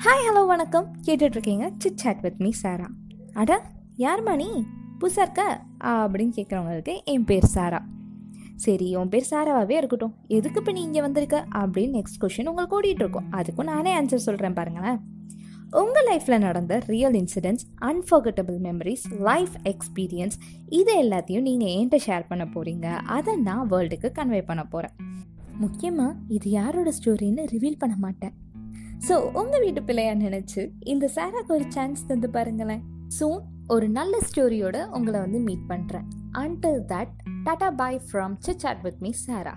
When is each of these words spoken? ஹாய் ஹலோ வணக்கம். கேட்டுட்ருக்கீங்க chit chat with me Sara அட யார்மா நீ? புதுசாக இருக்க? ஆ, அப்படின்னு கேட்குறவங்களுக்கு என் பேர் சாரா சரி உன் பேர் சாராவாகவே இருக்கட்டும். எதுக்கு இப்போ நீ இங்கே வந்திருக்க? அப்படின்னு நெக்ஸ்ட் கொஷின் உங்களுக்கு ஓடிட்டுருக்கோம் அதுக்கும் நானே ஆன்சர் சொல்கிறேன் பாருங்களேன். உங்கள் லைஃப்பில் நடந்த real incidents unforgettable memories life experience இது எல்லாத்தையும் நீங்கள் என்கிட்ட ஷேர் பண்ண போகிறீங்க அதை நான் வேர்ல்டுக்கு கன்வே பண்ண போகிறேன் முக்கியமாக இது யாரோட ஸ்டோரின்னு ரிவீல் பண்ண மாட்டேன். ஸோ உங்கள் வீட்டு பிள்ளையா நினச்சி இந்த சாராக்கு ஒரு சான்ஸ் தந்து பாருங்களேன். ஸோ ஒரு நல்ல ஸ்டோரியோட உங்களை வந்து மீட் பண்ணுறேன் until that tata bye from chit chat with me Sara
ஹாய் 0.00 0.24
ஹலோ 0.28 0.46
வணக்கம். 0.46 0.96
கேட்டுட்ருக்கீங்க 1.06 1.72
chit 1.78 1.96
chat 1.96 2.20
with 2.20 2.36
me 2.38 2.50
Sara 2.50 2.90
அட 3.32 3.62
யார்மா 3.96 4.36
நீ? 4.36 4.64
புதுசாக 4.98 5.20
இருக்க? 5.20 5.60
ஆ, 5.84 6.08
அப்படின்னு 6.08 6.32
கேட்குறவங்களுக்கு 6.36 7.04
என் 7.04 7.24
பேர் 7.24 7.44
சாரா 7.44 7.86
சரி 8.56 8.96
உன் 8.96 9.08
பேர் 9.08 9.26
சாராவாகவே 9.30 9.70
இருக்கட்டும். 9.70 10.14
எதுக்கு 10.28 10.58
இப்போ 10.58 10.72
நீ 10.72 10.80
இங்கே 10.80 11.00
வந்திருக்க? 11.00 11.46
அப்படின்னு 11.52 12.02
நெக்ஸ்ட் 12.02 12.20
கொஷின் 12.20 12.46
உங்களுக்கு 12.46 12.80
ஓடிட்டுருக்கோம் 12.80 13.28
அதுக்கும் 13.30 13.64
நானே 13.64 14.00
ஆன்சர் 14.00 14.14
சொல்கிறேன் 14.14 14.52
பாருங்களேன். 14.52 15.00
உங்கள் 15.70 16.06
லைஃப்பில் 16.06 16.38
நடந்த 16.38 16.82
real 16.86 17.12
incidents 17.12 17.66
unforgettable 17.80 18.58
memories 18.58 19.20
life 19.20 19.54
experience 19.64 20.38
இது 20.68 21.02
எல்லாத்தையும் 21.02 21.40
நீங்கள் 21.40 21.68
என்கிட்ட 21.68 21.96
ஷேர் 22.06 22.28
பண்ண 22.28 22.44
போகிறீங்க 22.44 22.86
அதை 22.86 23.36
நான் 23.36 23.70
வேர்ல்டுக்கு 23.70 24.10
கன்வே 24.14 24.42
பண்ண 24.46 24.64
போகிறேன் 24.64 24.92
முக்கியமாக 25.58 26.14
இது 26.28 26.50
யாரோட 26.50 26.92
ஸ்டோரின்னு 27.04 27.44
ரிவீல் 27.52 27.78
பண்ண 27.78 27.96
மாட்டேன். 27.96 28.49
ஸோ 29.08 29.14
உங்கள் 29.32 29.60
வீட்டு 29.60 29.82
பிள்ளையா 29.82 30.14
நினச்சி 30.14 30.62
இந்த 30.84 31.10
சாராக்கு 31.16 31.52
ஒரு 31.52 31.64
சான்ஸ் 31.68 32.06
தந்து 32.06 32.30
பாருங்களேன். 32.30 32.82
ஸோ 33.18 33.26
ஒரு 33.66 33.88
நல்ல 33.88 34.18
ஸ்டோரியோட 34.28 34.88
உங்களை 34.88 35.20
வந்து 35.20 35.38
மீட் 35.38 35.66
பண்ணுறேன் 35.68 36.06
until 36.38 36.80
that 36.92 37.14
tata 37.44 37.70
bye 37.70 38.00
from 38.10 38.34
chit 38.38 38.58
chat 38.58 38.82
with 38.82 39.00
me 39.00 39.12
Sara 39.12 39.54